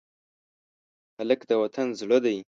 هلک 1.17 1.41
د 1.49 1.51
وطن 1.61 1.87
زړه 1.99 2.17
دی. 2.25 2.37